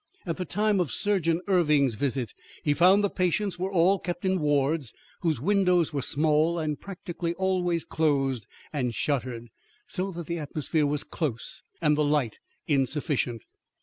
[0.25, 4.39] At the time of Surgeon Erving's visit he found the patients were all kept in
[4.39, 9.49] wards whose windows were small and practically always closed and shuttered,
[9.85, 13.43] so that the atmosphere was close and the light insufficient.